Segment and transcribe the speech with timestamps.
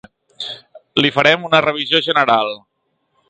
[1.03, 2.53] Li farem una revisió general.